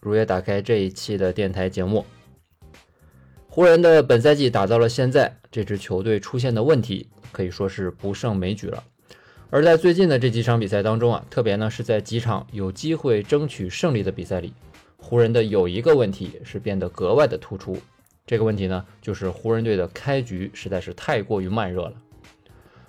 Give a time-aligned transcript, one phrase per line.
[0.00, 2.04] 如约打开这一期的电台节目。
[3.48, 8.84] 湖人的本赛季打到了现在，这支球队出现的问题可以说是不胜枚举了。
[9.50, 14.52] 而在最近的这几场比赛当中啊，特别呢是在几场有机会争取胜利的比赛里，
[14.98, 17.78] 湖人的有一个问题是变得格外的突出。
[18.26, 21.94] 这个问题呢，就是湖人队的开局实在是太过于慢热了。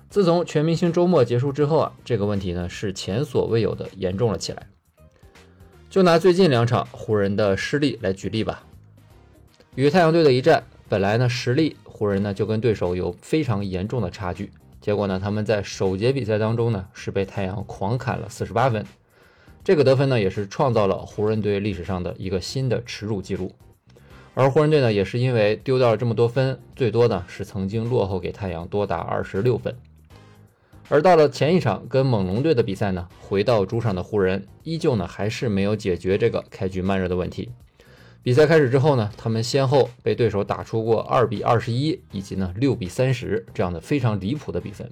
[0.09, 4.67] 自从全明星周末结束之后啊，这个问题呢是前所未有的严重了起来。
[5.89, 8.63] 就拿最近两场湖人的失利来举例吧。
[9.73, 18.85] 与太阳队的一战，本来呢实力湖人呢就跟对手有非常严重的差距，结果呢他们在首节比赛当中呢是被太阳狂砍了四十八分，
[19.63, 23.51] 这个得分呢也是创造了湖人队历史上的一个新的耻辱记录。
[24.35, 29.75] 而湖人队呢也是因为丢掉了这么多分，最多呢是曾经落后给太阳多达二十六分。
[30.89, 37.51] 而到了前一场跟猛龙队的比赛呢，回到主场的湖人依旧呢还是没有解决这个开局慢热的问题。
[38.23, 44.91] 比赛开始之后呢，他们先后被对手打出过二比二十一以及呢六比三十这样的非常离谱的比分。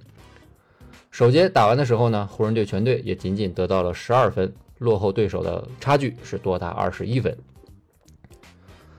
[1.09, 7.35] 首节打完的时候呢，湖人队全队也仅仅得到了十二分，落后对手的差距是多达二十一分。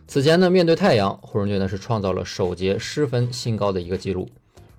[0.09, 4.29] 此前呢，面对太阳，湖人队呢是创造了首节失分新高的一个记录。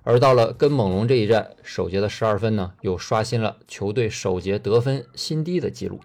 [0.02, 6.00] 而到了跟猛龙这一战，首节的十二分呢，又刷新了球队首节得分新低的记录。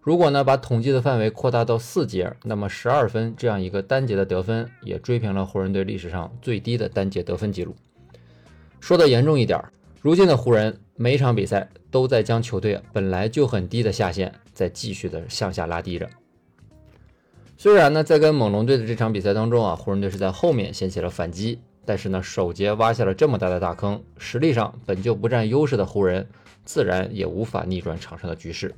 [0.00, 7.76] 如果呢把统计的范围扩大到四节，那么十二分这样一个单节的得分，也追平了湖人队历史上最低的单节得分记录。
[8.80, 9.62] 说的严重一点，
[10.00, 16.08] 如今的湖人每场比赛都在将球队本来就很低的下限，在继续的向下拉低着。
[17.58, 21.60] 虽然呢，在跟猛龙队的这场比赛当中啊，湖人队是在后面掀起了反击。
[21.90, 26.24] 但是呢，首节挖下了这么大的大坑，实力上本就不占优势的湖人，
[26.64, 28.72] 自然也无法逆转场上的局势。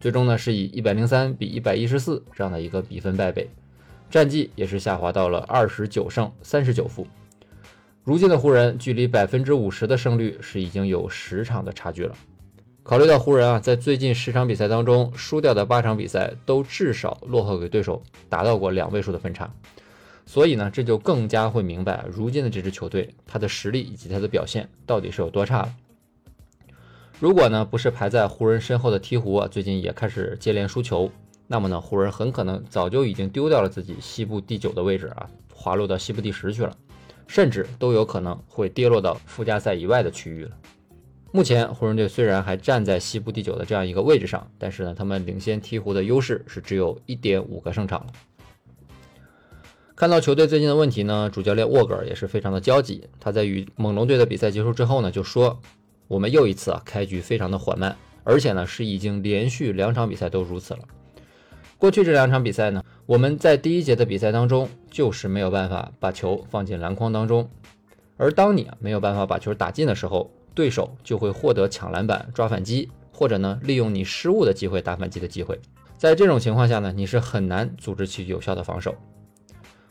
[0.00, 3.48] 最终呢，是以一百零三比一百一十四这样的一个比分败北，
[4.10, 7.06] 战绩也是下滑到了二十九胜三十九负。
[8.02, 12.16] 如今的湖人距离百分之五十的胜率是已经有十场的差距了。
[12.82, 19.48] 考虑到湖人啊，在最近十场比赛当中输掉的八场比赛都至少落后给对手达到过两位数的分差。
[20.28, 25.74] 所以呢，这就更加会明白，如今的这支球队，他的实力以及他的表现到底是有多差了。
[27.18, 31.10] 如果呢，不是排在湖人身后的鹈鹕啊，最近也开始接连输球，
[31.46, 36.76] 那么呢，湖人很可能早就已经丢掉了自己西部第九的位置啊，滑落到西部第十去了，
[37.26, 40.50] 甚至都有可能会跌落到附加赛以外的区域了。
[41.32, 48.12] 目前，湖人队虽然还站在西部第九的这样一个位置上，但是呢，他们领先鹈鹕的优势是只有一点五个胜场了。
[49.98, 53.08] 看到球队最近的问题呢，主教练沃格尔也是非常的焦急。
[53.18, 55.60] 他在与猛龙队的比赛结束之后呢，就说
[56.06, 60.80] ：“我们又一次啊，开局非常的缓慢，而且呢是已经连续两场比赛都如此了。
[61.78, 67.50] 过去这两场比赛呢，我们在第一节的比赛当中就是没有办法把球放进篮筐当中，
[68.16, 75.60] 而当你啊没有办法把球打进的时候，对手就会获得抢篮板、抓反击，或者呢利用你失误的机会打反击的机会。
[75.96, 78.94] 在这种情况下呢，你是很难组织起有效的防守。”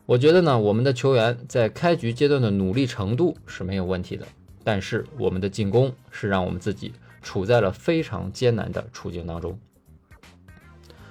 [0.08, 4.26] 我觉得呢，我们的球员在开局阶段的努力程度是没有问题的，
[4.64, 9.60] 但是我们的进攻是让我们自己处在了非常艰难的处境当中。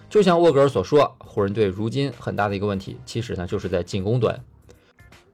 [0.09, 4.41] 就像沃格尔所说，湖人队如今很大的一个问题，其实呢就是在进攻端。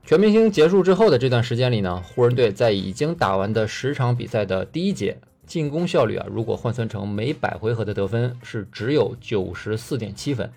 [0.04, 10.50] 全明星结束之后的这段时间里呢，湖人队在已经打完的十场比赛的第一节，进攻效率啊，如果换算成每百回合的得分是只有九十四点七分，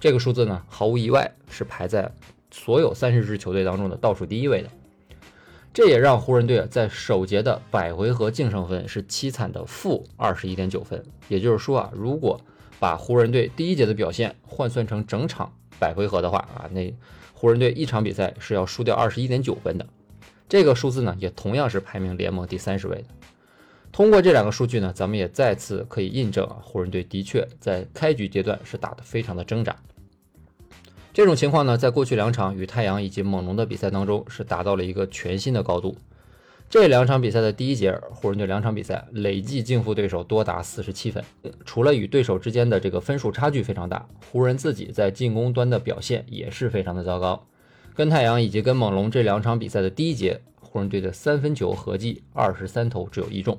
[0.00, 2.10] 这个数字呢，毫无意外是排在。
[2.56, 4.70] 所有三十支球队当中的倒数第一位的，
[5.74, 11.04] 这也让湖人队在首节的百回合净胜分是凄惨的负二十一点九分。
[11.28, 12.40] 也就是说啊，如果
[12.80, 16.92] 把湖人队第一节的表现换算成整场百回合的话啊，那
[17.34, 19.86] 湖人队一场比赛是要输掉二十一点九分的。
[20.48, 23.04] 这个数字呢，也同样是排名联盟第三十位的。
[23.92, 29.76] 通过这两个数据呢，咱们也再次可以印证啊，湖人队的确在开局阶段是打得非常的挣扎。
[31.16, 35.96] 这种情况呢，在过去两场与太阳以及猛龙的比赛当中是达到了一个全新的高度。
[36.68, 41.24] 这两场比赛的第一节，湖人队两场比赛累计净负对手多达四十七分。
[41.64, 47.46] 除了与对手之间的这个分数差距非常大，湖人自己在进攻端的表现也是非常的糟糕。
[47.94, 53.58] 跟太阳以及跟猛龙这两场比赛的第一节，湖人队的三分球合计二十三投只有一中。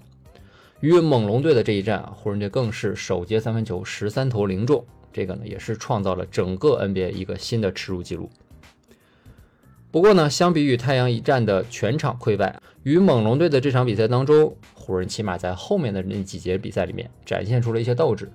[0.81, 4.86] 与猛龙队的这一战啊，湖人队更是首节三分球十三投零中，
[5.17, 8.29] 这个呢也是创造了整个 NBA 一个新的耻辱记录。
[9.89, 18.31] 不过呢，相比于太阳一战的全场溃败，与猛龙队的这场比赛当中，湖人起码在后面的那几节比赛里面展现出了一些斗志。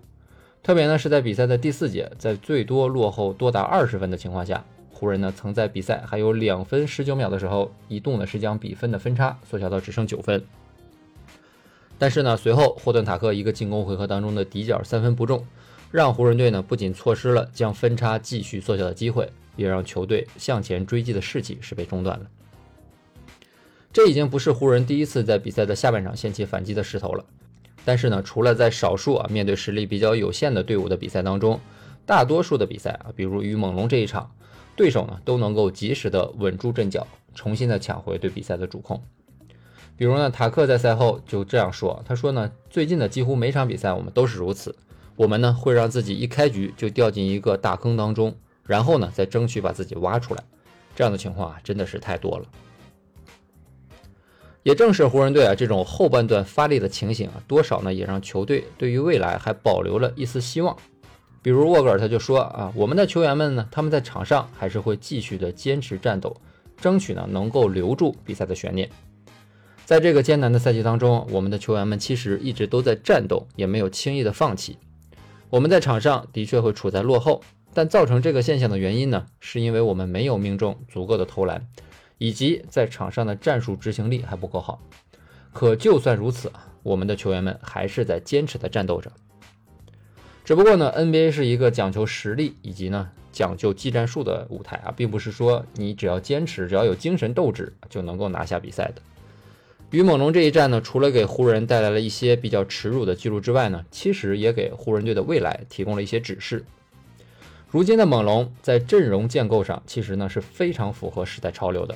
[0.61, 10.43] 特别呢是在比赛的第四节，在最多落后多达二十分的情况下，湖人呢曾在比赛还有两分十九秒的时候，一度呢是将比分的分差缩小到只剩九分。
[11.99, 15.47] 但是呢，随后霍顿塔克一个进攻回合当中的底角三分不中，
[15.93, 19.31] 让湖人队呢不仅错失了将分差继续缩小的机会。
[19.55, 22.27] 也让球队向前追击的士气是被中断了。
[23.93, 27.23] 这已经不是湖人第一次在比赛的下半场掀起反击的势头了。
[27.85, 31.61] 但是呢，除了在少数啊面对实力比较有限的队伍的比赛当中，
[32.07, 34.35] 大多数的比赛啊，比如与猛龙这一场，
[34.75, 39.03] 对手呢都能够及时的稳住阵脚，重新的抢回对比赛的主控。
[39.99, 44.75] 比如呢，塔克在赛后就这样说：“他说呢，最近的几乎每场比赛我们都是如此，
[45.17, 50.45] 我们呢会让自己一开局就掉进一个大坑当中。”然后呢，再争取把自己挖出来，
[50.95, 52.47] 这样的情况啊，真的是太多了。
[54.63, 60.77] 也正是湖人队啊这种后半段发力的情形啊，多少呢也让球队对于未来还保留了一丝希望。
[61.43, 66.37] 比如沃格尔他就说啊，我们的球员们呢，他们在场上还是会继续的坚持战斗，
[66.81, 68.89] 争取呢能够留住比赛的悬念。
[69.85, 74.79] 在这个艰难的赛季当中，我们的球员们其实一直都在战斗，也没有轻易的放弃。
[75.53, 77.43] 我们在场上的确会处在落后。
[77.75, 81.67] 但造成这个现象的原因呢，是因为我们没有命中足够的投篮，
[82.19, 84.79] 以及在场上的战术执行力还不够好。
[85.55, 89.11] 可就算如此啊，我们的球员们还是在坚持的战斗着。
[90.45, 99.01] 只不过呢，NBA 是一个讲求实力以及呢讲究技战术的舞台啊，并不是说你只要坚持，只要有精神斗志就能够拿下比赛的。
[99.93, 106.65] 与猛龙这一战呢，除了给湖人带来了一些比较耻辱的记录之外呢，其实也给湖人队的未来提供了一些指示。
[107.71, 111.95] 如今的猛龙在阵容建构上，其实呢是非常符合时代潮流的。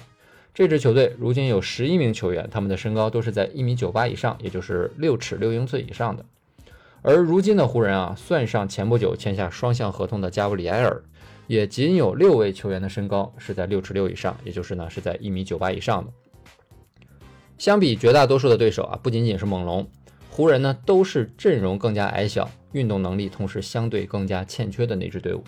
[0.52, 6.26] 这支球队如今有十一名球员，他们的身高都是在一米九八以上，也就是六尺六英寸以上的。
[7.00, 11.02] 而如今的湖人啊，算上前不久签下双向合同的加布里埃尔，
[11.46, 16.12] 也仅有六位球员的身高是在六尺六以上，也就是呢是在一米九八以上的。
[17.58, 19.88] 相比绝大多数的对手啊，不仅仅是猛龙，
[20.30, 25.42] 湖人呢都是阵容更加矮小，运动能力同时相对更加欠缺的那支队伍。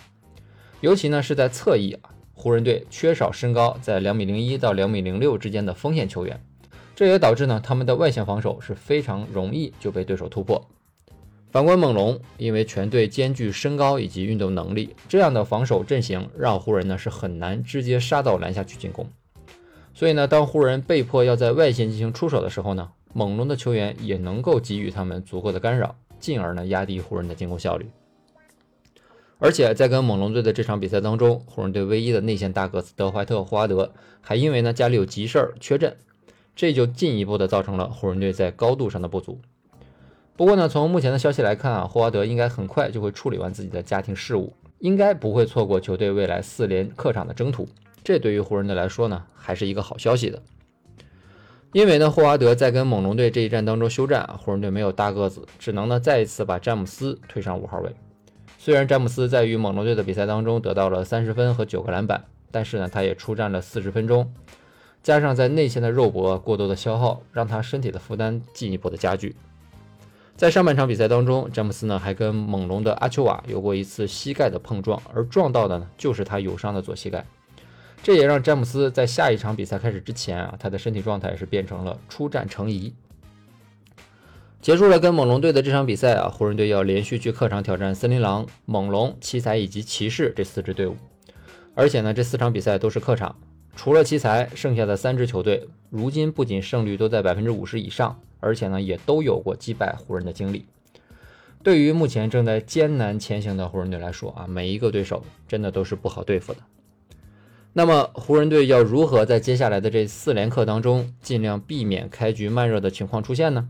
[0.80, 6.40] 尤其呢是在侧翼啊，湖人队缺少身高在两米零一到两米零六之间的锋线球员，
[6.96, 10.66] 这也导致呢他们的外线防守是非常容易就被对手突破。
[11.50, 19.08] 反观猛龙，因为全队兼具身高以及运动能力，这样的防守阵型让湖人呢是很难直接杀到篮下去进攻。
[19.98, 27.90] 所以呢，当湖人被迫要在外线进行出手的时候呢，猛龙的球员也能够给予他们足够的干扰，进而呢压低湖人的进攻效率。
[29.38, 35.96] 而且在跟猛龙队的这场比赛当中，湖人队唯一的内线大个子德怀特·霍华德还因为呢家里有急事儿缺阵，
[36.54, 39.40] 这就进一步的造成了湖人队在高度上的不足。
[40.36, 47.68] 不过呢，从目前的消息来看啊，霍华德应该很快就会处理完自己的家庭事务，应该不会错过球队未来四连客场的征途。
[48.02, 50.42] 这对于湖人队来说呢，还是一个好消息的。
[51.72, 57.94] 因为呢，霍华德在跟猛龙队这一战当中休战啊，湖人队没有大个子，只能呢再一次把詹姆斯推上五号位。
[58.58, 64.32] 虽然詹姆斯在与猛龙队的比赛当中得到了三十分和九个篮板，但是呢，他也出战了四十分钟，
[65.02, 69.36] 加上在内线的肉搏过多的消耗，让他身体的负担进一步的加剧。
[70.36, 77.26] 在上半场比赛当中，詹姆斯呢还跟猛龙的阿丘瓦有过一次膝盖的碰撞，而撞到的呢就是他有伤的左膝盖，
[78.02, 82.94] 这也让詹姆斯在下一场比赛开始之前啊，他的身体状态是变成了出战成疑。
[84.60, 90.96] 结束了跟猛龙队的这场比赛啊，湖人队要连续去客场挑战森林狼、猛龙、奇才以及骑士这四支队伍，
[91.74, 93.36] 而且呢，这四场比赛都是客场。
[93.76, 100.64] 除了奇才，剩下的三支球队如今不仅胜率都在百分之五十以上，而且呢，也都有过击败湖人的经历。
[101.62, 106.60] 对于目前正在艰难前行的湖人队来说啊，每一个对手真的都是不好对付的。
[107.78, 113.68] 那么，湖人队要如何在接下来的这四连客当中，尽量避免开局慢热的情况出现呢？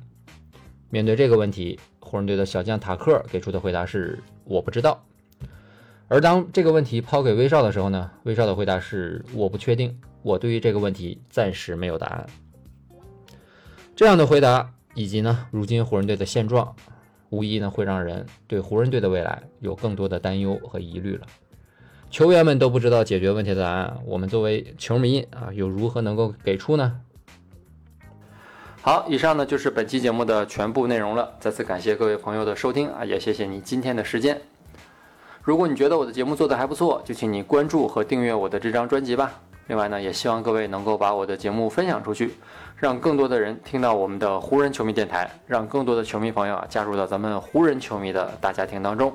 [0.89, 5.05] 面对这个问题，湖人队的小将塔克给出的回答是我不知道。
[6.09, 12.27] 而当这个问题抛给威少的时候呢，威少的回答是我不确定，我对于这个问题暂时没有答案。
[13.95, 16.75] 这样的回答以及呢，如今湖人队的现状，
[17.29, 21.27] 无疑呢会让人对湖人队的未来有更多的担忧和疑虑了。
[22.11, 27.01] 球员们都不知道解决问题的答案，我们作为球迷啊，又如何能够给出呢？
[28.81, 31.31] 好，以上呢就是本期节目的全部内容了。
[31.39, 34.41] 再次感谢各位朋友的收听啊，也谢谢你今天的时间。
[35.43, 39.31] 如果你觉得我的节目做得还不错，就请你关注和订阅我的这张专辑吧。
[39.67, 42.33] 另外呢，也希望各位能够把我的节目分享出去，
[42.77, 49.15] 让更多的人听到我们的湖人球迷电台，让更多的球迷朋友啊加入到咱们湖人球迷的大家庭当中。